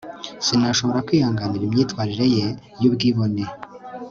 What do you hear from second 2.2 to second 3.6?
ye y'ubwibone